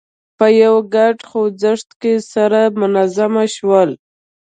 [0.37, 3.89] په یوه ګډ خوځښت کې سره منظم شول.